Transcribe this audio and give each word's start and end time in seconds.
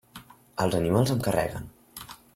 Els 0.63 0.77
animals 0.79 1.13
em 1.17 1.21
carreguen. 1.29 1.71